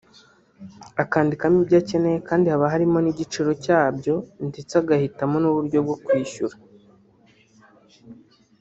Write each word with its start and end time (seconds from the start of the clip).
akandikamo 1.03 1.57
ibyo 1.63 1.77
akeneye 1.81 2.17
kandi 2.27 2.45
haba 2.51 2.71
hariho 2.73 2.97
n’igiciro 3.01 3.49
cyabyo 3.63 4.15
ndetse 4.47 4.73
agahitamo 4.81 5.35
n’uburyo 5.39 5.77
bwo 5.85 5.95
kwishyura 6.05 6.55